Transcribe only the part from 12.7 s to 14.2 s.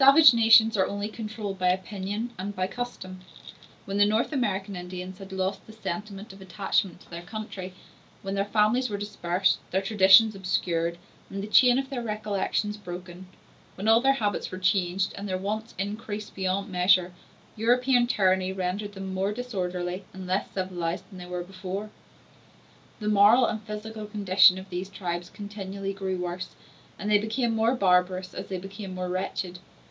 broken; when all their